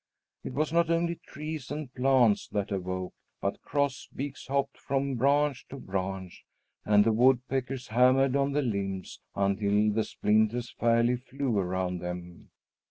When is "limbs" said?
8.63-9.19